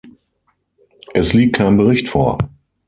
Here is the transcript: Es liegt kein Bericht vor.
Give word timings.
Es 1.13 1.33
liegt 1.33 1.57
kein 1.57 1.77
Bericht 1.77 2.09
vor. 2.09 2.39